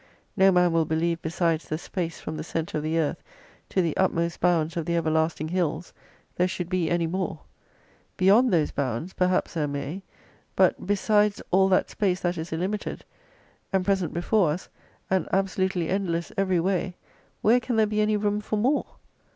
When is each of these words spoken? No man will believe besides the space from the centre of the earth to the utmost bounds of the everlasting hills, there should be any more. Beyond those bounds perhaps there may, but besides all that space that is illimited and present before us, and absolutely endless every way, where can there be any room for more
No 0.35 0.51
man 0.51 0.71
will 0.73 0.85
believe 0.85 1.21
besides 1.21 1.69
the 1.69 1.77
space 1.77 2.19
from 2.19 2.35
the 2.35 2.43
centre 2.43 2.79
of 2.79 2.83
the 2.83 2.97
earth 2.97 3.21
to 3.69 3.83
the 3.83 3.95
utmost 3.97 4.39
bounds 4.39 4.75
of 4.75 4.87
the 4.87 4.95
everlasting 4.97 5.49
hills, 5.49 5.93
there 6.37 6.47
should 6.47 6.69
be 6.69 6.89
any 6.89 7.05
more. 7.05 7.41
Beyond 8.17 8.51
those 8.51 8.71
bounds 8.71 9.13
perhaps 9.13 9.53
there 9.53 9.67
may, 9.67 10.01
but 10.55 10.87
besides 10.87 11.39
all 11.51 11.69
that 11.69 11.91
space 11.91 12.19
that 12.21 12.39
is 12.39 12.51
illimited 12.51 13.05
and 13.71 13.85
present 13.85 14.11
before 14.11 14.49
us, 14.49 14.69
and 15.11 15.29
absolutely 15.31 15.89
endless 15.89 16.31
every 16.35 16.59
way, 16.59 16.95
where 17.43 17.59
can 17.59 17.75
there 17.75 17.85
be 17.85 18.01
any 18.01 18.17
room 18.17 18.41
for 18.41 18.57
more 18.57 18.87